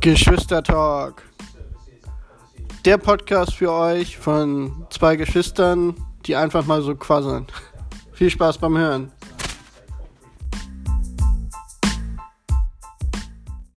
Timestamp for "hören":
8.76-9.12